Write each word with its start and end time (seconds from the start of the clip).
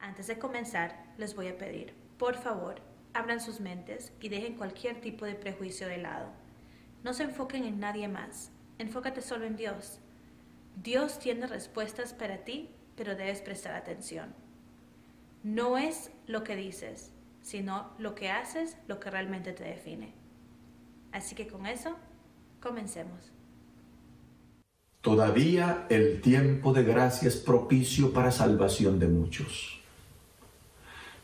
Antes 0.00 0.26
de 0.26 0.38
comenzar, 0.38 1.04
les 1.18 1.36
voy 1.36 1.48
a 1.48 1.58
pedir, 1.58 1.92
por 2.18 2.34
favor, 2.34 2.80
abran 3.12 3.40
sus 3.40 3.60
mentes 3.60 4.12
y 4.20 4.30
dejen 4.30 4.56
cualquier 4.56 5.00
tipo 5.00 5.26
de 5.26 5.34
prejuicio 5.34 5.86
de 5.88 5.98
lado. 5.98 6.30
No 7.04 7.12
se 7.12 7.24
enfoquen 7.24 7.64
en 7.64 7.80
nadie 7.80 8.08
más, 8.08 8.50
enfócate 8.78 9.20
solo 9.20 9.44
en 9.44 9.56
Dios. 9.56 9.98
Dios 10.82 11.18
tiene 11.18 11.46
respuestas 11.46 12.14
para 12.14 12.44
ti, 12.44 12.70
pero 12.96 13.14
debes 13.14 13.42
prestar 13.42 13.74
atención. 13.74 14.34
No 15.42 15.76
es 15.76 16.10
lo 16.26 16.44
que 16.44 16.56
dices, 16.56 17.12
sino 17.42 17.90
lo 17.98 18.14
que 18.14 18.30
haces 18.30 18.78
lo 18.86 19.00
que 19.00 19.10
realmente 19.10 19.52
te 19.52 19.64
define. 19.64 20.14
Así 21.12 21.34
que 21.34 21.46
con 21.46 21.66
eso, 21.66 21.96
comencemos. 22.60 23.32
Todavía 25.00 25.86
el 25.88 26.20
tiempo 26.20 26.72
de 26.72 26.84
gracia 26.84 27.28
es 27.28 27.36
propicio 27.36 28.12
para 28.12 28.30
salvación 28.30 28.98
de 28.98 29.08
muchos. 29.08 29.79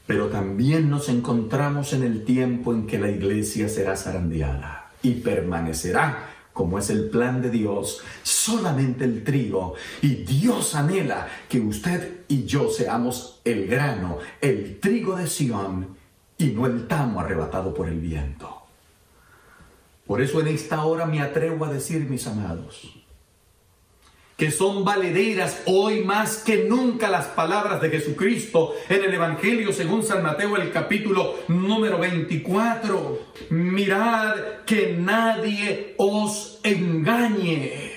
Pero 0.07 0.29
también 0.29 0.89
nos 0.89 1.09
encontramos 1.09 1.93
en 1.93 2.03
el 2.03 2.25
tiempo 2.25 2.73
en 2.73 2.87
que 2.87 2.99
la 2.99 3.11
iglesia 3.11 3.69
será 3.69 3.97
zarandeada 3.97 4.91
y 5.03 5.15
permanecerá, 5.15 6.31
como 6.53 6.79
es 6.79 6.91
el 6.91 7.11
plan 7.11 7.43
de 7.43 7.51
Dios, 7.51 8.01
solamente 8.23 9.05
el 9.05 9.25
trigo. 9.25 9.75
Y 10.03 10.25
Dios 10.25 10.75
anhela 10.75 11.27
que 11.49 11.61
usted 11.61 12.21
y 12.29 12.45
yo 12.45 12.71
seamos 12.71 13.41
el 13.45 13.67
grano, 13.67 14.19
el 14.41 14.79
trigo 14.81 15.17
de 15.17 15.27
Sión 15.27 15.97
y 16.39 16.47
no 16.49 16.67
el 16.67 16.87
tamo 16.87 17.21
arrebatado 17.21 17.75
por 17.75 17.89
el 17.89 18.01
viento. 18.01 18.63
Por 20.07 20.23
eso 20.23 20.41
en 20.41 20.49
esta 20.49 20.85
hora 20.85 21.07
me 21.07 21.21
atrevo 21.21 21.65
a 21.65 21.73
decir, 21.73 22.09
mis 22.09 22.27
amados, 22.29 23.06
que 24.37 24.51
son 24.51 24.85
valederas 24.85 25.63
hoy 25.65 26.05
más 26.05 26.37
que 26.39 26.65
nunca 26.65 27.09
las 27.09 27.27
palabras 27.27 27.81
de 27.81 27.89
Jesucristo 27.89 28.75
en 28.89 29.03
el 29.05 29.15
Evangelio 29.15 29.73
según 29.73 30.03
San 30.03 30.23
Mateo 30.23 30.57
el 30.57 30.71
capítulo 30.71 31.37
número 31.49 31.99
24. 31.99 33.19
Mirad 33.51 34.37
que 34.67 34.95
nadie 34.99 35.95
os 35.97 36.61
engañe. 36.63 37.93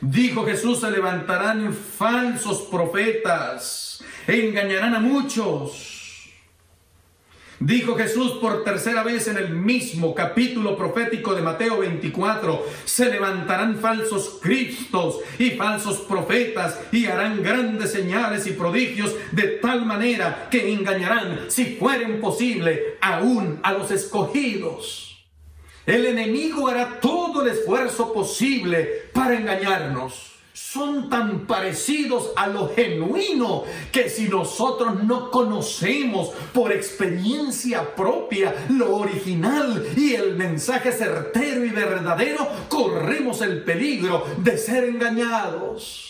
Dijo 0.00 0.46
Jesús, 0.46 0.80
se 0.80 0.90
levantarán 0.90 1.74
falsos 1.74 2.62
profetas, 2.70 4.02
engañarán 4.26 4.94
a 4.94 5.00
muchos 5.00 5.97
Dijo 7.60 7.96
Jesús 7.96 8.38
por 8.40 8.62
tercera 8.62 9.02
vez 9.02 9.26
en 9.26 9.36
el 9.36 9.50
mismo 9.50 10.14
capítulo 10.14 10.76
profético 10.76 11.34
de 11.34 11.42
Mateo 11.42 11.78
24, 11.78 12.64
se 12.84 13.10
levantarán 13.10 13.78
falsos 13.80 14.38
cristos 14.40 15.18
y 15.40 15.50
falsos 15.50 15.98
profetas 15.98 16.78
y 16.92 17.06
harán 17.06 17.42
grandes 17.42 17.90
señales 17.90 18.46
y 18.46 18.52
prodigios 18.52 19.12
de 19.32 19.58
tal 19.60 19.84
manera 19.84 20.46
que 20.52 20.72
engañarán, 20.72 21.46
si 21.48 21.74
fueren 21.74 22.20
posible, 22.20 22.96
aún 23.00 23.58
a 23.64 23.72
los 23.72 23.90
escogidos. 23.90 25.26
El 25.84 26.06
enemigo 26.06 26.68
hará 26.68 27.00
todo 27.00 27.42
el 27.42 27.48
esfuerzo 27.48 28.12
posible 28.12 29.08
para 29.12 29.34
engañarnos 29.34 30.37
son 30.58 31.08
tan 31.08 31.46
parecidos 31.46 32.32
a 32.34 32.48
lo 32.48 32.68
genuino 32.74 33.64
que 33.92 34.10
si 34.10 34.28
nosotros 34.28 35.04
no 35.04 35.30
conocemos 35.30 36.30
por 36.52 36.72
experiencia 36.72 37.94
propia 37.94 38.66
lo 38.70 38.96
original 38.96 39.86
y 39.96 40.14
el 40.14 40.36
mensaje 40.36 40.92
certero 40.92 41.64
y 41.64 41.70
verdadero, 41.70 42.46
corremos 42.68 43.40
el 43.40 43.62
peligro 43.62 44.24
de 44.38 44.58
ser 44.58 44.84
engañados. 44.84 46.07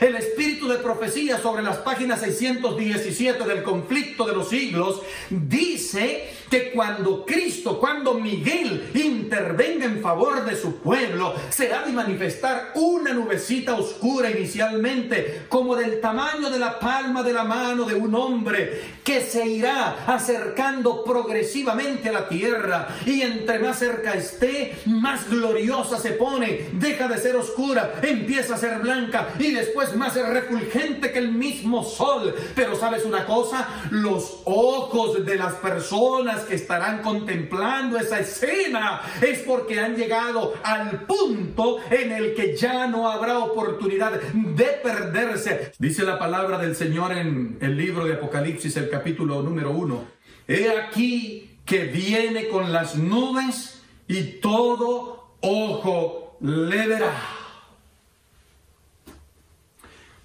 El 0.00 0.16
espíritu 0.16 0.68
de 0.68 0.78
profecía 0.78 1.38
sobre 1.38 1.62
las 1.62 1.78
páginas 1.78 2.20
617 2.20 3.44
del 3.44 3.62
conflicto 3.62 4.24
de 4.24 4.34
los 4.34 4.48
siglos 4.48 5.00
dice 5.30 6.30
que 6.50 6.70
cuando 6.70 7.24
Cristo, 7.24 7.78
cuando 7.78 8.14
Miguel 8.14 8.90
intervenga 8.94 9.86
en 9.86 10.02
favor 10.02 10.44
de 10.44 10.56
su 10.56 10.76
pueblo, 10.76 11.34
se 11.50 11.72
ha 11.72 11.82
de 11.82 11.92
manifestar 11.92 12.72
una 12.74 13.12
nubecita 13.12 13.74
oscura 13.74 14.30
inicialmente, 14.30 15.44
como 15.48 15.76
del 15.76 16.00
tamaño 16.00 16.50
de 16.50 16.58
la 16.58 16.78
palma 16.78 17.22
de 17.22 17.32
la 17.32 17.44
mano 17.44 17.84
de 17.84 17.94
un 17.94 18.14
hombre, 18.14 18.82
que 19.02 19.20
se 19.22 19.46
irá 19.46 20.04
acercando 20.06 21.04
progresivamente 21.04 22.08
a 22.08 22.12
la 22.12 22.28
tierra. 22.28 22.88
Y 23.06 23.22
entre 23.22 23.58
más 23.58 23.78
cerca 23.78 24.12
esté, 24.12 24.76
más 24.86 25.30
gloriosa 25.30 25.98
se 25.98 26.12
pone, 26.12 26.68
deja 26.72 27.08
de 27.08 27.18
ser 27.18 27.36
oscura, 27.36 28.00
empieza 28.02 28.54
a 28.54 28.58
ser 28.58 28.78
blanca 28.80 29.30
y 29.38 29.52
después 29.52 29.71
más 29.96 30.14
refulgente 30.14 31.12
que 31.12 31.18
el 31.18 31.32
mismo 31.32 31.84
sol. 31.84 32.34
Pero 32.54 32.76
sabes 32.76 33.04
una 33.04 33.24
cosa, 33.26 33.68
los 33.90 34.42
ojos 34.44 35.24
de 35.24 35.36
las 35.36 35.54
personas 35.54 36.42
que 36.42 36.54
estarán 36.54 37.02
contemplando 37.02 37.98
esa 37.98 38.20
escena 38.20 39.00
es 39.20 39.40
porque 39.40 39.80
han 39.80 39.96
llegado 39.96 40.54
al 40.62 41.02
punto 41.06 41.78
en 41.90 42.12
el 42.12 42.34
que 42.34 42.56
ya 42.56 42.86
no 42.86 43.10
habrá 43.10 43.38
oportunidad 43.38 44.20
de 44.20 44.64
perderse. 44.64 45.72
Dice 45.78 46.04
la 46.04 46.18
palabra 46.18 46.58
del 46.58 46.76
Señor 46.76 47.12
en 47.12 47.58
el 47.60 47.76
libro 47.76 48.04
de 48.04 48.14
Apocalipsis, 48.14 48.76
el 48.76 48.90
capítulo 48.90 49.42
número 49.42 49.70
uno. 49.70 50.04
He 50.48 50.70
aquí 50.70 51.58
que 51.64 51.84
viene 51.84 52.48
con 52.48 52.72
las 52.72 52.96
nubes 52.96 53.82
y 54.08 54.22
todo 54.40 55.36
ojo 55.40 56.36
le 56.40 56.86
verá. 56.86 57.41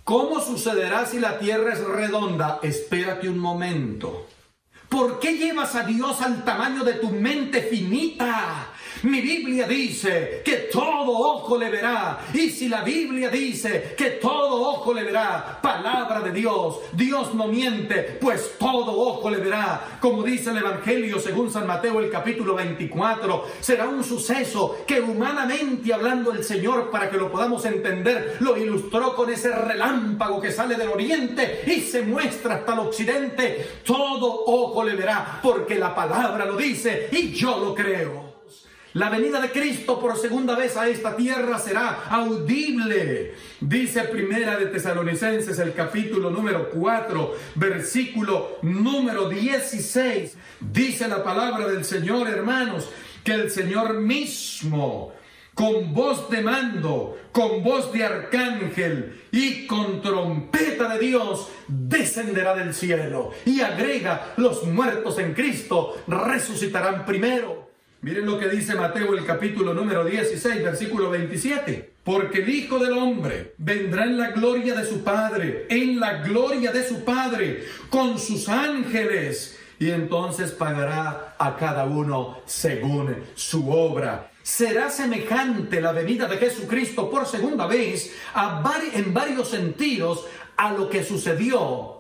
¿Cómo 0.08 0.40
sucederá 0.40 1.06
si 1.06 1.20
la 1.20 1.38
tierra 1.38 1.74
es 1.74 1.84
redonda? 1.84 2.62
Espérate 2.64 3.28
un 3.28 3.40
momento. 3.40 4.26
¿Por 4.88 5.20
qué 5.20 5.38
llevas 5.38 5.76
a 5.76 5.84
Dios 5.84 6.22
al 6.22 6.46
tamaño 6.46 6.86
de 6.86 6.94
tu 6.94 7.10
mente 7.10 7.62
finita? 7.62 8.70
Mi 9.04 9.22
Biblia 9.22 9.68
dice 9.68 10.42
que 10.44 10.70
todo 10.72 11.12
ojo 11.12 11.58
le 11.58 11.70
verá. 11.70 12.20
Y 12.34 12.50
si 12.50 12.68
la 12.68 12.82
Biblia 12.82 13.30
dice 13.30 13.96
que 13.98 14.12
todo 14.12 14.62
ojo 14.70 14.94
le 14.94 15.04
verá, 15.04 15.60
palabra 15.62 16.22
de 16.22 16.32
Dios, 16.32 16.80
Dios 16.94 17.34
no 17.34 17.48
miente, 17.48 18.18
pues 18.20 18.56
todo 18.58 18.98
ojo 18.98 19.30
le 19.30 19.38
verá. 19.38 19.98
Como 20.00 20.24
dice 20.24 20.50
el 20.50 20.58
Evangelio 20.58 21.20
según 21.20 21.52
San 21.52 21.68
Mateo 21.68 22.00
el 22.00 22.10
capítulo 22.10 22.56
24, 22.56 23.46
será 23.60 23.88
un 23.88 24.04
suceso 24.04 24.78
que 24.88 25.00
humanamente 25.00 25.94
hablando 25.94 26.32
el 26.32 26.44
Señor 26.44 26.90
para 26.90 27.10
que 27.10 27.18
lo 27.18 27.32
podamos 27.32 27.66
entender, 27.66 28.38
lo 28.40 28.58
ilustró 28.58 29.16
con 29.16 29.32
ese 29.32 29.52
relámpago 29.52 30.42
que 30.42 30.52
sale 30.52 30.76
del 30.76 30.90
oriente 30.90 31.64
y 31.68 31.82
se 31.82 32.02
muestra 32.02 32.56
hasta 32.56 32.74
el 32.74 32.80
occidente. 32.80 33.80
Todo 33.84 34.44
ojo 34.46 34.84
le 34.84 34.96
verá 34.96 35.40
porque 35.42 35.76
la 35.76 35.94
palabra 35.94 36.46
lo 36.46 36.56
dice 36.56 37.10
y 37.12 37.32
yo 37.34 37.58
lo 37.58 37.76
creo. 37.76 38.27
La 38.94 39.10
venida 39.10 39.42
de 39.42 39.52
Cristo 39.52 40.00
por 40.00 40.18
segunda 40.18 40.56
vez 40.56 40.78
a 40.78 40.88
esta 40.88 41.16
tierra 41.16 41.60
será 41.60 42.06
audible. 42.10 43.34
Dice 43.60 44.04
Primera 44.04 44.58
de 44.58 44.68
Tesalonicenses 44.68 45.60
el 45.60 45.74
capítulo 45.74 46.32
número 46.32 46.70
4, 46.70 47.36
versículo 47.56 48.60
número 48.62 49.28
16. 49.28 50.38
Dice 50.62 51.08
la 51.08 51.22
palabra 51.24 51.68
del 51.68 51.84
Señor, 51.84 52.30
hermanos, 52.30 52.90
que 53.26 53.34
el 53.34 53.52
Señor 53.52 53.96
mismo 53.96 55.14
con 55.54 55.94
voz 55.94 56.30
de 56.30 56.42
mando, 56.42 57.18
con 57.32 57.64
voz 57.64 57.92
de 57.92 58.06
arcángel 58.06 59.24
y 59.32 59.66
con 59.66 60.02
trompeta 60.02 60.88
de 60.94 61.00
Dios, 61.00 61.50
descenderá 61.68 62.56
del 62.56 62.74
cielo. 62.74 63.32
Y 63.44 63.62
agrega, 63.62 64.34
los 64.38 64.64
muertos 64.66 65.18
en 65.18 65.34
Cristo 65.34 65.98
resucitarán 66.08 67.06
primero. 67.06 67.67
Miren 68.02 68.28
lo 68.28 68.38
que 68.38 68.48
dice 68.48 68.76
Mateo 68.76 69.16
el 69.16 69.26
capítulo 69.26 69.74
número 69.74 70.06
16, 70.06 70.64
versículo 70.64 71.10
27. 71.10 71.94
Porque 72.04 72.44
el 72.44 72.50
Hijo 72.50 72.78
del 72.78 72.94
Hombre 72.94 73.56
vendrá 73.58 74.04
en 74.04 74.20
la 74.20 74.30
gloria 74.30 74.76
de 74.76 74.86
su 74.86 75.04
Padre, 75.04 75.66
en 75.70 76.00
la 76.00 76.22
gloria 76.22 76.72
de 76.72 76.88
su 76.88 77.04
Padre, 77.04 77.66
con 77.90 78.20
sus 78.20 78.50
ángeles, 78.50 79.58
y 79.80 79.90
entonces 79.90 80.52
pagará 80.52 81.36
a 81.40 81.58
cada 81.58 81.86
uno 81.86 82.42
según 82.46 83.16
su 83.34 83.72
obra. 83.72 84.32
Será 84.44 84.92
semejante 84.92 85.82
la 85.82 85.92
venida 85.92 86.28
de 86.28 86.38
Jesucristo 86.38 87.10
por 87.10 87.26
segunda 87.26 87.66
vez 87.66 88.14
en 88.94 89.14
varios 89.14 89.50
sentidos 89.50 90.26
a 90.56 90.72
lo 90.72 90.88
que 90.88 91.04
sucedió 91.04 91.97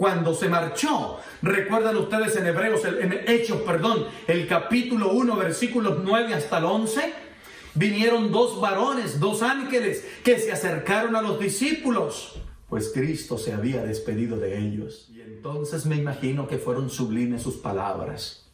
cuando 0.00 0.32
se 0.32 0.48
marchó. 0.48 1.18
Recuerdan 1.42 1.94
ustedes 1.98 2.34
en 2.36 2.46
Hebreos, 2.46 2.80
en 2.86 3.12
Hechos, 3.28 3.60
perdón, 3.60 4.06
el 4.26 4.48
capítulo 4.48 5.12
1, 5.12 5.36
versículos 5.36 5.98
9 6.02 6.32
hasta 6.32 6.56
el 6.56 6.64
11. 6.64 7.12
Vinieron 7.74 8.32
dos 8.32 8.58
varones, 8.62 9.20
dos 9.20 9.42
ángeles, 9.42 10.06
que 10.24 10.38
se 10.38 10.52
acercaron 10.52 11.16
a 11.16 11.20
los 11.20 11.38
discípulos, 11.38 12.40
pues 12.70 12.92
Cristo 12.94 13.36
se 13.36 13.52
había 13.52 13.82
despedido 13.82 14.38
de 14.38 14.58
ellos. 14.58 15.10
Y 15.14 15.20
entonces 15.20 15.84
me 15.84 15.96
imagino 15.96 16.48
que 16.48 16.56
fueron 16.56 16.88
sublimes 16.88 17.42
sus 17.42 17.56
palabras. 17.56 18.46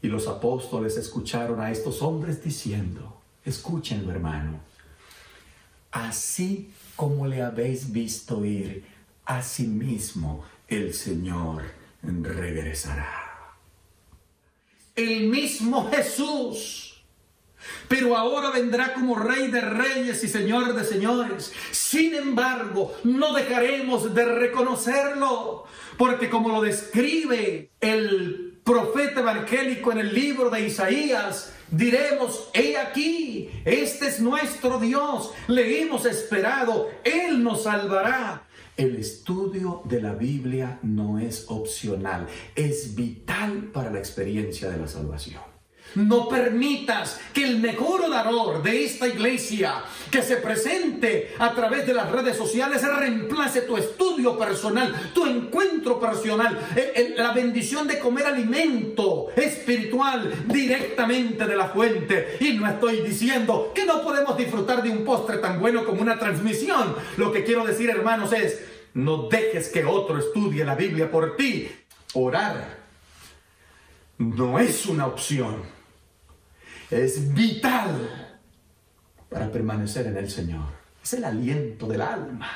Y 0.00 0.08
los 0.08 0.26
apóstoles 0.26 0.96
escucharon 0.96 1.60
a 1.60 1.70
estos 1.70 2.00
hombres 2.00 2.42
diciendo, 2.42 3.20
escúchenlo 3.44 4.10
hermano, 4.10 4.58
así 5.90 6.70
como 6.96 7.26
le 7.26 7.42
habéis 7.42 7.92
visto 7.92 8.42
ir, 8.46 8.90
a 9.24 9.42
sí 9.42 9.66
mismo 9.66 10.44
el 10.76 10.94
Señor 10.94 11.62
regresará. 12.02 13.56
El 14.94 15.28
mismo 15.28 15.90
Jesús 15.90 16.92
pero 17.88 18.16
ahora 18.16 18.50
vendrá 18.50 18.94
como 18.94 19.16
Rey 19.16 19.48
de 19.48 19.60
Reyes 19.60 20.22
y 20.24 20.28
Señor 20.28 20.74
de 20.74 20.84
Señores. 20.84 21.52
Sin 21.70 22.14
embargo, 22.14 22.94
no 23.04 23.34
dejaremos 23.34 24.14
de 24.14 24.24
reconocerlo, 24.24 25.64
porque 25.98 26.30
como 26.30 26.48
lo 26.48 26.62
describe 26.62 27.70
el 27.80 28.58
profeta 28.64 29.20
evangélico 29.20 29.92
en 29.92 29.98
el 29.98 30.14
libro 30.14 30.50
de 30.50 30.66
Isaías, 30.66 31.52
diremos, 31.70 32.48
he 32.54 32.76
aquí, 32.76 33.50
este 33.64 34.08
es 34.08 34.20
nuestro 34.20 34.78
Dios, 34.78 35.32
le 35.48 35.82
hemos 35.82 36.06
esperado, 36.06 36.90
Él 37.04 37.42
nos 37.42 37.64
salvará. 37.64 38.44
El 38.74 38.96
estudio 38.96 39.82
de 39.84 40.00
la 40.00 40.14
Biblia 40.14 40.78
no 40.82 41.18
es 41.18 41.44
opcional, 41.48 42.26
es 42.56 42.94
vital 42.94 43.70
para 43.72 43.90
la 43.90 43.98
experiencia 43.98 44.70
de 44.70 44.78
la 44.78 44.88
salvación. 44.88 45.51
No 45.94 46.28
permitas 46.28 47.20
que 47.32 47.44
el 47.44 47.58
mejor 47.58 48.02
orador 48.02 48.62
de 48.62 48.84
esta 48.84 49.08
iglesia 49.08 49.82
que 50.10 50.22
se 50.22 50.36
presente 50.36 51.34
a 51.38 51.52
través 51.52 51.86
de 51.86 51.94
las 51.94 52.10
redes 52.10 52.36
sociales 52.36 52.82
reemplace 52.82 53.62
tu 53.62 53.76
estudio 53.76 54.38
personal, 54.38 55.10
tu 55.14 55.26
encuentro 55.26 55.98
personal, 55.98 56.58
la 57.16 57.32
bendición 57.32 57.86
de 57.86 57.98
comer 57.98 58.26
alimento 58.26 59.28
espiritual 59.36 60.44
directamente 60.46 61.46
de 61.46 61.56
la 61.56 61.68
fuente. 61.68 62.36
Y 62.40 62.52
no 62.54 62.68
estoy 62.68 63.00
diciendo 63.00 63.72
que 63.74 63.84
no 63.84 64.02
podemos 64.02 64.36
disfrutar 64.36 64.82
de 64.82 64.90
un 64.90 65.04
postre 65.04 65.38
tan 65.38 65.60
bueno 65.60 65.84
como 65.84 66.02
una 66.02 66.18
transmisión. 66.18 66.94
Lo 67.16 67.32
que 67.32 67.44
quiero 67.44 67.64
decir, 67.64 67.90
hermanos, 67.90 68.32
es 68.32 68.60
no 68.94 69.28
dejes 69.28 69.68
que 69.68 69.84
otro 69.84 70.18
estudie 70.18 70.64
la 70.64 70.74
Biblia 70.74 71.10
por 71.10 71.36
ti. 71.36 71.70
Orar 72.14 72.82
no 74.18 74.58
es 74.58 74.86
una 74.86 75.06
opción 75.06 75.62
es 76.92 77.32
vital 77.34 78.36
para 79.28 79.50
permanecer 79.50 80.06
en 80.06 80.16
el 80.16 80.30
Señor. 80.30 80.68
Es 81.02 81.14
el 81.14 81.24
aliento 81.24 81.86
del 81.86 82.02
alma. 82.02 82.50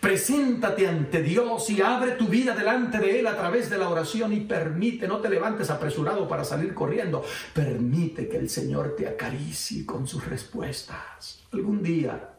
Preséntate 0.00 0.88
ante 0.88 1.22
Dios 1.22 1.70
y 1.70 1.80
abre 1.80 2.12
tu 2.12 2.26
vida 2.26 2.54
delante 2.54 2.98
de 2.98 3.20
Él 3.20 3.26
a 3.26 3.36
través 3.36 3.70
de 3.70 3.78
la 3.78 3.88
oración 3.88 4.32
y 4.32 4.40
permite, 4.40 5.06
no 5.06 5.20
te 5.20 5.28
levantes 5.28 5.70
apresurado 5.70 6.26
para 6.26 6.44
salir 6.44 6.74
corriendo, 6.74 7.24
permite 7.54 8.28
que 8.28 8.36
el 8.36 8.50
Señor 8.50 8.96
te 8.96 9.06
acaricie 9.06 9.86
con 9.86 10.06
sus 10.06 10.26
respuestas. 10.26 11.46
Algún 11.52 11.82
día 11.82 12.34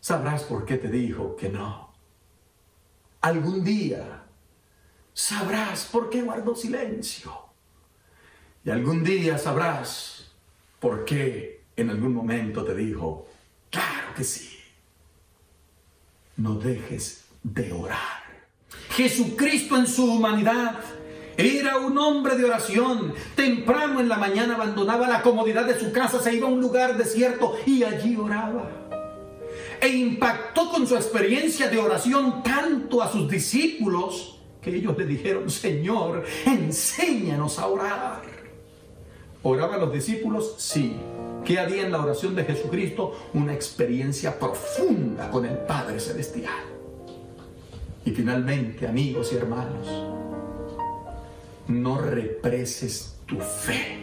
sabrás 0.00 0.42
por 0.42 0.64
qué 0.64 0.76
te 0.78 0.88
dijo 0.88 1.36
que 1.36 1.48
no. 1.48 1.94
Algún 3.20 3.62
día 3.62 4.24
sabrás 5.12 5.84
por 5.84 6.10
qué 6.10 6.22
guardó 6.22 6.56
silencio. 6.56 7.51
Y 8.64 8.70
algún 8.70 9.02
día 9.02 9.38
sabrás 9.38 10.30
por 10.78 11.04
qué 11.04 11.62
en 11.76 11.90
algún 11.90 12.14
momento 12.14 12.64
te 12.64 12.74
dijo, 12.74 13.28
claro 13.70 14.14
que 14.16 14.24
sí. 14.24 14.58
No 16.36 16.54
dejes 16.54 17.24
de 17.42 17.72
orar. 17.72 18.22
Jesucristo 18.90 19.76
en 19.76 19.86
su 19.86 20.04
humanidad 20.04 20.78
era 21.36 21.78
un 21.78 21.98
hombre 21.98 22.36
de 22.36 22.44
oración. 22.44 23.14
Temprano 23.34 24.00
en 24.00 24.08
la 24.08 24.16
mañana 24.16 24.54
abandonaba 24.54 25.08
la 25.08 25.22
comodidad 25.22 25.66
de 25.66 25.78
su 25.78 25.92
casa, 25.92 26.20
se 26.20 26.34
iba 26.34 26.46
a 26.46 26.50
un 26.50 26.60
lugar 26.60 26.96
desierto 26.96 27.58
y 27.66 27.82
allí 27.82 28.16
oraba. 28.16 28.70
E 29.80 29.88
impactó 29.88 30.70
con 30.70 30.86
su 30.86 30.94
experiencia 30.94 31.68
de 31.68 31.78
oración 31.78 32.42
tanto 32.42 33.02
a 33.02 33.10
sus 33.10 33.28
discípulos 33.28 34.38
que 34.60 34.76
ellos 34.76 34.96
le 34.96 35.06
dijeron, 35.06 35.50
Señor, 35.50 36.24
enséñanos 36.46 37.58
a 37.58 37.66
orar. 37.66 38.31
¿Oraban 39.42 39.80
los 39.80 39.92
discípulos? 39.92 40.54
Sí. 40.58 40.96
¿Qué 41.44 41.58
había 41.58 41.84
en 41.84 41.90
la 41.90 42.00
oración 42.00 42.36
de 42.36 42.44
Jesucristo? 42.44 43.12
Una 43.34 43.52
experiencia 43.52 44.38
profunda 44.38 45.30
con 45.30 45.44
el 45.44 45.58
Padre 45.58 45.98
Celestial. 45.98 46.62
Y 48.04 48.10
finalmente, 48.12 48.86
amigos 48.86 49.32
y 49.32 49.36
hermanos, 49.36 49.88
no 51.66 51.98
represes 51.98 53.16
tu 53.26 53.38
fe. 53.38 53.98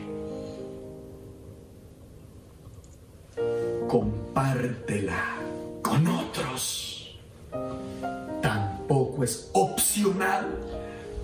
Compártela 3.88 5.38
con 5.81 6.06
otros. 6.07 7.18
Tampoco 8.42 9.24
es 9.24 9.50
opcional. 9.53 10.47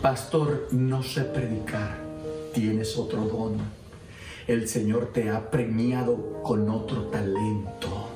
Pastor, 0.01 0.69
no 0.71 1.03
sé 1.03 1.25
predicar. 1.25 1.97
Tienes 2.53 2.97
otro 2.97 3.25
don 3.25 3.84
el 4.47 4.67
Señor 4.67 5.11
te 5.13 5.29
ha 5.29 5.49
premiado 5.49 6.41
con 6.43 6.69
otro 6.69 7.03
talento. 7.05 8.09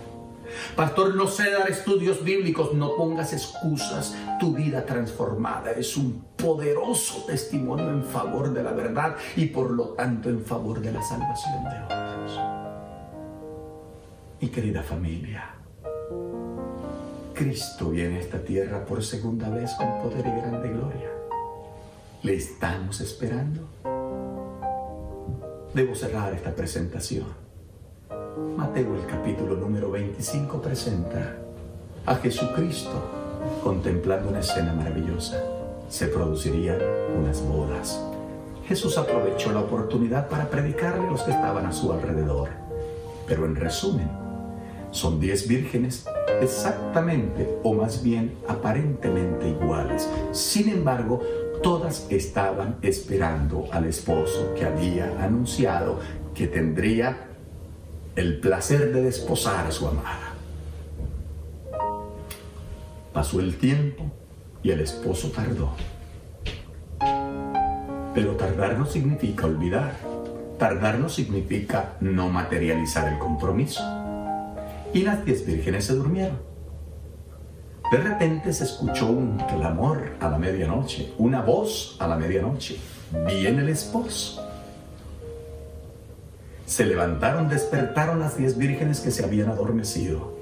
Pastor, 0.75 1.15
no 1.15 1.27
sé 1.27 1.51
dar 1.51 1.69
estudios 1.69 2.23
bíblicos, 2.23 2.73
no 2.73 2.95
pongas 2.95 3.33
excusas. 3.33 4.15
Tu 4.39 4.53
vida 4.53 4.85
transformada 4.85 5.71
es 5.71 5.95
un 5.97 6.25
poderoso 6.35 7.25
testimonio 7.25 7.89
en 7.89 8.03
favor 8.03 8.53
de 8.53 8.63
la 8.63 8.71
verdad 8.71 9.15
y 9.35 9.47
por 9.47 9.71
lo 9.71 9.89
tanto 9.89 10.29
en 10.29 10.43
favor 10.43 10.81
de 10.81 10.91
la 10.91 11.01
salvación 11.01 11.63
de 11.63 11.83
otros. 11.83 12.39
Mi 14.41 14.49
querida 14.49 14.81
familia, 14.81 15.53
Cristo 17.33 17.89
viene 17.89 18.17
a 18.17 18.19
esta 18.19 18.39
tierra 18.39 18.85
por 18.85 19.03
segunda 19.03 19.49
vez 19.49 19.71
con 19.73 20.01
poder 20.01 20.25
y 20.25 20.41
grande 20.41 20.69
gloria. 20.69 21.09
¿Le 22.23 22.35
estamos 22.35 23.01
esperando? 23.01 23.67
Debo 25.73 25.93
cerrar 25.93 26.33
esta 26.33 26.55
presentación. 26.55 27.27
Mateo 28.57 28.95
el 28.95 29.05
capítulo 29.05 29.55
número 29.55 29.91
25 29.91 30.59
presenta 30.59 31.35
a 32.07 32.15
Jesucristo 32.15 32.89
contemplando 33.63 34.29
una 34.29 34.39
escena 34.39 34.73
maravillosa. 34.73 35.39
Se 35.87 36.07
producirían 36.07 36.79
unas 37.15 37.43
bodas. 37.43 38.03
Jesús 38.67 38.97
aprovechó 38.97 39.51
la 39.51 39.59
oportunidad 39.59 40.27
para 40.27 40.49
predicarle 40.49 41.07
a 41.07 41.11
los 41.11 41.21
que 41.21 41.31
estaban 41.31 41.67
a 41.67 41.71
su 41.71 41.93
alrededor. 41.93 42.49
Pero 43.27 43.45
en 43.45 43.55
resumen, 43.55 44.09
son 44.89 45.19
diez 45.19 45.47
vírgenes 45.47 46.03
exactamente 46.41 47.59
o 47.61 47.75
más 47.75 48.01
bien 48.01 48.33
aparentemente 48.47 49.49
iguales. 49.49 50.09
Sin 50.31 50.69
embargo, 50.69 51.21
todas 51.61 52.07
estaban 52.09 52.77
esperando 52.81 53.67
al 53.71 53.85
esposo 53.85 54.53
que 54.55 54.65
había 54.65 55.23
anunciado 55.23 55.99
que 56.33 56.47
tendría 56.47 57.27
el 58.15 58.39
placer 58.39 58.93
de 58.93 59.03
desposar 59.03 59.67
a 59.67 59.71
su 59.71 59.87
amada. 59.87 60.33
Pasó 63.13 63.39
el 63.39 63.57
tiempo 63.57 64.11
y 64.63 64.71
el 64.71 64.81
esposo 64.81 65.31
tardó. 65.31 65.71
Pero 68.13 68.35
tardar 68.35 68.77
no 68.77 68.85
significa 68.85 69.45
olvidar. 69.45 69.93
Tardar 70.57 70.99
no 70.99 71.09
significa 71.09 71.95
no 72.01 72.29
materializar 72.29 73.11
el 73.11 73.19
compromiso. 73.19 73.81
Y 74.93 75.03
las 75.03 75.23
diez 75.23 75.45
vírgenes 75.45 75.85
se 75.85 75.93
durmieron. 75.93 76.48
De 77.91 77.97
repente 77.97 78.53
se 78.53 78.65
escuchó 78.65 79.07
un 79.07 79.37
clamor 79.37 80.11
a 80.19 80.29
la 80.29 80.37
medianoche, 80.37 81.11
una 81.17 81.41
voz 81.41 81.95
a 81.99 82.07
la 82.07 82.15
medianoche. 82.15 82.77
Viene 83.25 83.61
el 83.61 83.69
esposo. 83.69 84.45
Se 86.67 86.85
levantaron, 86.85 87.49
despertaron 87.49 88.19
las 88.19 88.37
diez 88.37 88.57
vírgenes 88.59 88.99
que 88.99 89.09
se 89.09 89.25
habían 89.25 89.49
adormecido. 89.49 90.37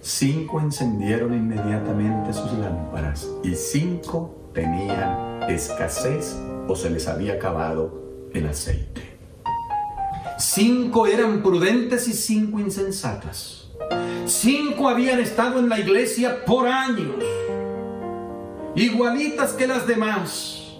Cinco 0.00 0.60
encendieron 0.60 1.34
inmediatamente 1.34 2.32
sus 2.32 2.52
lámparas 2.52 3.28
y 3.42 3.56
cinco 3.56 4.50
tenían 4.54 5.42
escasez 5.48 6.36
o 6.68 6.76
se 6.76 6.90
les 6.90 7.08
había 7.08 7.34
acabado 7.34 8.30
el 8.32 8.46
aceite. 8.46 9.02
Cinco 10.38 11.08
eran 11.08 11.42
prudentes 11.42 12.06
y 12.06 12.12
cinco 12.12 12.60
insensatas. 12.60 13.61
Cinco 14.26 14.88
habían 14.88 15.18
estado 15.18 15.58
en 15.58 15.68
la 15.68 15.80
iglesia 15.80 16.44
por 16.44 16.68
años, 16.68 17.24
igualitas 18.76 19.52
que 19.52 19.66
las 19.66 19.86
demás, 19.86 20.78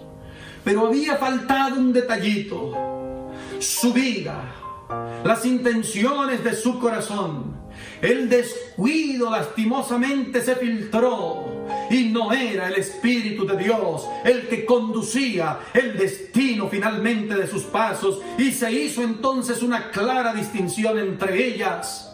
pero 0.63 0.87
había 0.87 1.17
faltado 1.17 1.75
un 1.75 1.91
detallito, 1.91 3.31
su 3.59 3.91
vida, 3.91 4.45
las 5.25 5.45
intenciones 5.45 6.43
de 6.43 6.55
su 6.55 6.79
corazón. 6.79 7.61
El 8.01 8.29
descuido 8.29 9.29
lastimosamente 9.29 10.41
se 10.41 10.55
filtró 10.55 11.65
y 11.89 12.05
no 12.05 12.31
era 12.31 12.69
el 12.69 12.75
Espíritu 12.75 13.45
de 13.45 13.57
Dios 13.57 14.07
el 14.23 14.47
que 14.47 14.65
conducía 14.65 15.59
el 15.73 15.97
destino 15.97 16.67
finalmente 16.69 17.35
de 17.35 17.47
sus 17.47 17.63
pasos 17.63 18.21
y 18.37 18.51
se 18.51 18.71
hizo 18.71 19.01
entonces 19.01 19.63
una 19.63 19.89
clara 19.89 20.33
distinción 20.33 20.99
entre 20.99 21.45
ellas 21.45 22.12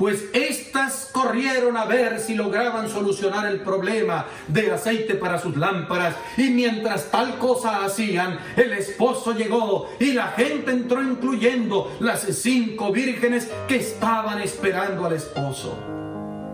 pues 0.00 0.30
éstas 0.32 1.10
corrieron 1.12 1.76
a 1.76 1.84
ver 1.84 2.20
si 2.20 2.34
lograban 2.34 2.88
solucionar 2.88 3.44
el 3.44 3.60
problema 3.60 4.24
de 4.48 4.72
aceite 4.72 5.14
para 5.14 5.38
sus 5.38 5.58
lámparas. 5.58 6.16
Y 6.38 6.44
mientras 6.44 7.10
tal 7.10 7.36
cosa 7.36 7.84
hacían, 7.84 8.38
el 8.56 8.72
esposo 8.72 9.34
llegó 9.34 9.90
y 10.00 10.14
la 10.14 10.28
gente 10.28 10.70
entró 10.70 11.02
incluyendo 11.02 11.94
las 12.00 12.22
cinco 12.22 12.92
vírgenes 12.92 13.50
que 13.68 13.76
estaban 13.76 14.40
esperando 14.40 15.04
al 15.04 15.12
esposo. 15.12 15.76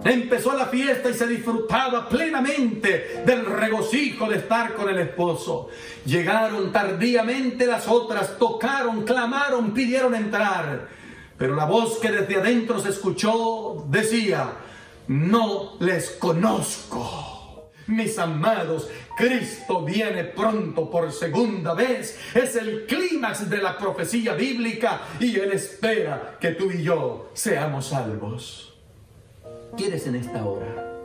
Empezó 0.04 0.52
la 0.52 0.66
fiesta 0.66 1.10
y 1.10 1.14
se 1.14 1.28
disfrutaba 1.28 2.08
plenamente 2.08 3.22
del 3.24 3.46
regocijo 3.46 4.28
de 4.28 4.38
estar 4.38 4.74
con 4.74 4.88
el 4.88 4.98
esposo. 4.98 5.68
Llegaron 6.04 6.72
tardíamente 6.72 7.64
las 7.64 7.86
otras, 7.86 8.38
tocaron, 8.38 9.04
clamaron, 9.04 9.72
pidieron 9.72 10.16
entrar. 10.16 11.05
Pero 11.38 11.54
la 11.54 11.66
voz 11.66 11.98
que 11.98 12.10
desde 12.10 12.36
adentro 12.36 12.78
se 12.80 12.90
escuchó 12.90 13.86
decía, 13.88 14.52
no 15.08 15.74
les 15.80 16.10
conozco. 16.12 17.70
Mis 17.88 18.18
amados, 18.18 18.88
Cristo 19.16 19.84
viene 19.84 20.24
pronto 20.24 20.90
por 20.90 21.12
segunda 21.12 21.74
vez. 21.74 22.18
Es 22.34 22.56
el 22.56 22.86
clímax 22.86 23.48
de 23.48 23.58
la 23.58 23.78
profecía 23.78 24.34
bíblica 24.34 25.02
y 25.20 25.36
Él 25.38 25.52
espera 25.52 26.36
que 26.40 26.52
tú 26.52 26.70
y 26.70 26.82
yo 26.82 27.30
seamos 27.34 27.86
salvos 27.86 28.76
quieres 29.76 30.06
en 30.06 30.16
esta 30.16 30.44
hora, 30.44 31.02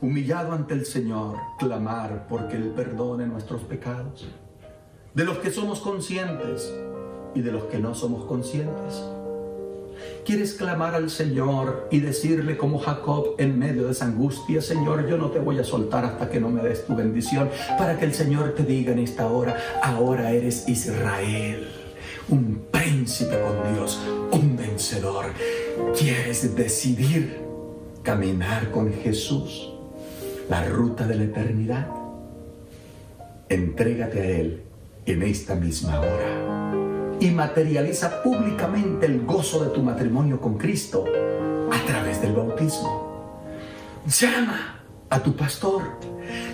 humillado 0.00 0.52
ante 0.52 0.74
el 0.74 0.86
Señor, 0.86 1.36
clamar 1.58 2.26
porque 2.28 2.56
Él 2.56 2.72
perdone 2.76 3.26
nuestros 3.26 3.62
pecados, 3.62 4.28
de 5.14 5.24
los 5.24 5.38
que 5.38 5.50
somos 5.50 5.80
conscientes 5.80 6.72
y 7.34 7.40
de 7.40 7.52
los 7.52 7.64
que 7.64 7.78
no 7.78 7.94
somos 7.94 8.24
conscientes. 8.24 9.02
¿Quieres 10.24 10.54
clamar 10.54 10.94
al 10.94 11.10
Señor 11.10 11.88
y 11.90 12.00
decirle 12.00 12.56
como 12.56 12.78
Jacob 12.78 13.34
en 13.38 13.58
medio 13.58 13.86
de 13.86 13.92
esa 13.92 14.04
angustia, 14.04 14.60
Señor, 14.60 15.08
yo 15.08 15.16
no 15.16 15.30
te 15.30 15.38
voy 15.38 15.58
a 15.58 15.64
soltar 15.64 16.04
hasta 16.04 16.28
que 16.28 16.38
no 16.38 16.50
me 16.50 16.62
des 16.62 16.84
tu 16.84 16.94
bendición, 16.94 17.50
para 17.78 17.98
que 17.98 18.04
el 18.04 18.14
Señor 18.14 18.54
te 18.54 18.62
diga 18.62 18.92
en 18.92 18.98
esta 18.98 19.26
hora, 19.26 19.56
ahora 19.82 20.30
eres 20.32 20.68
Israel, 20.68 21.68
un 22.28 22.66
príncipe 22.70 23.38
con 23.40 23.74
Dios, 23.74 23.98
un 24.30 24.56
vencedor. 24.56 25.26
¿Quieres 25.98 26.54
decidir 26.54 27.40
caminar 28.02 28.70
con 28.70 28.92
Jesús 28.92 29.72
la 30.48 30.64
ruta 30.64 31.06
de 31.06 31.14
la 31.14 31.24
eternidad? 31.24 31.88
Entrégate 33.48 34.20
a 34.20 34.26
Él 34.26 34.62
en 35.06 35.22
esta 35.22 35.54
misma 35.54 35.98
hora 35.98 36.49
y 37.20 37.30
materializa 37.30 38.22
públicamente 38.22 39.06
el 39.06 39.24
gozo 39.26 39.62
de 39.62 39.70
tu 39.70 39.82
matrimonio 39.82 40.40
con 40.40 40.56
Cristo 40.56 41.04
a 41.70 41.86
través 41.86 42.20
del 42.22 42.32
bautismo. 42.32 43.36
Llama 44.06 44.80
a 45.10 45.22
tu 45.22 45.36
pastor, 45.36 45.82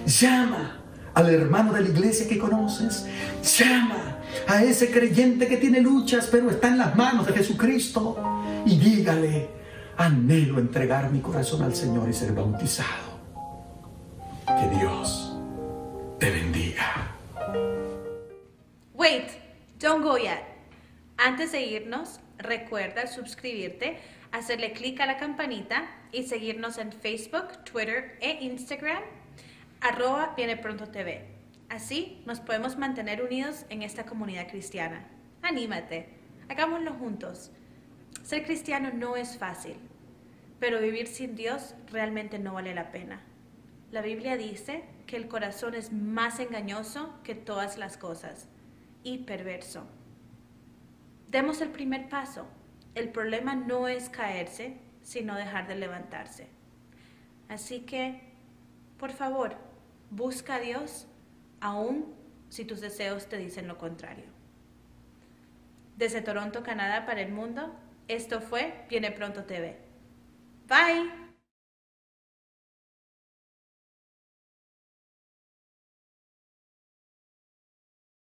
llama 0.05 0.81
al 1.15 1.33
hermano 1.33 1.73
de 1.73 1.83
la 1.83 1.89
iglesia 1.89 2.29
que 2.29 2.37
conoces, 2.37 3.07
llama 3.59 4.19
a 4.49 4.63
ese 4.63 4.91
creyente 4.91 5.47
que 5.47 5.57
tiene 5.57 5.81
luchas 5.81 6.29
pero 6.31 6.51
está 6.51 6.69
en 6.69 6.79
las 6.79 6.97
manos 6.97 7.27
de 7.27 7.33
Jesucristo 7.33 8.17
y 8.67 8.77
dígale, 8.77 9.49
anhelo 9.97 10.59
entregar 10.59 11.11
mi 11.11 11.21
corazón 11.21 11.63
al 11.63 11.75
Señor 11.75 12.09
y 12.09 12.13
ser 12.13 12.33
bautizado. 12.33 13.17
Que 14.47 14.77
Dios 14.77 15.37
te 16.19 16.31
bendiga. 16.31 17.13
Wait, 18.95 19.29
don't 19.79 20.03
go 20.03 20.17
yet. 20.17 20.56
Antes 21.19 21.53
de 21.53 21.63
irnos, 21.63 22.21
recuerda 22.37 23.07
suscribirte, 23.07 23.99
hacerle 24.33 24.73
clic 24.73 25.01
a 25.01 25.07
la 25.07 25.17
campanita 25.17 25.89
y 26.13 26.25
seguirnos 26.25 26.77
en 26.77 26.93
Facebook, 26.93 27.65
Twitter 27.65 28.19
e 28.21 28.45
Instagram, 28.45 29.03
arroba 29.81 30.35
Viene 30.37 30.59
Pronto 30.59 30.89
TV. 30.89 31.27
Así 31.71 32.23
nos 32.27 32.41
podemos 32.41 32.77
mantener 32.77 33.23
unidos 33.23 33.65
en 33.71 33.83
esta 33.83 34.05
comunidad 34.05 34.49
cristiana. 34.49 35.07
Anímate, 35.43 36.09
hagámoslo 36.49 36.93
juntos. 36.93 37.51
Ser 38.23 38.45
cristiano 38.45 38.91
no 38.93 39.17
es 39.17 39.39
fácil, 39.39 39.77
pero 40.61 40.81
vivir 40.81 41.07
sin 41.07 41.35
Dios 41.35 41.75
realmente 41.91 42.39
no 42.39 42.53
vale 42.53 42.75
la 42.75 42.93
pena. 42.93 43.21
La 43.91 44.03
Biblia 44.03 44.37
dice 44.37 44.85
que 45.07 45.17
el 45.17 45.29
corazón 45.29 45.75
es 45.75 45.93
más 45.93 46.41
engañoso 46.41 47.15
que 47.25 47.35
todas 47.35 47.79
las 47.79 47.97
cosas 47.97 48.49
y 49.03 49.19
perverso. 49.19 49.87
Demos 51.29 51.61
el 51.61 51.71
primer 51.71 52.09
paso. 52.09 52.47
El 52.95 53.11
problema 53.11 53.55
no 53.55 53.89
es 53.89 54.09
caerse, 54.09 54.79
sino 55.03 55.37
dejar 55.37 55.69
de 55.69 55.77
levantarse. 55.77 56.49
Así 57.49 57.81
que, 57.81 58.21
por 58.99 59.11
favor, 59.11 59.57
busca 60.11 60.57
a 60.57 60.61
Dios 60.61 61.07
aun 61.61 62.15
si 62.49 62.65
tus 62.65 62.81
deseos 62.81 63.29
te 63.29 63.37
dicen 63.37 63.69
lo 63.69 63.79
contrario. 63.79 64.25
Desde 65.97 66.23
Toronto, 66.23 66.63
Canadá, 66.63 67.07
para 67.07 67.23
el 67.23 67.33
mundo, 67.33 67.75
esto 68.09 68.41
fue 68.41 68.85
Viene 68.89 69.11
Pronto 69.11 69.45
TV. 69.45 69.79
Bye. 70.69 71.26